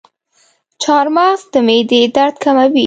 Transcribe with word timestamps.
چارمغز 0.81 1.41
د 1.53 1.55
معدې 1.67 2.01
درد 2.15 2.35
کموي. 2.43 2.79